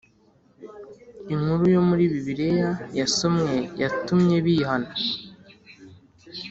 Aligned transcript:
inkuru 1.33 1.63
yo 1.75 1.81
muri 1.89 2.03
bibiliya 2.13 2.69
yasomwe 2.99 3.53
yatumye 3.81 4.35
bihana 4.45 4.89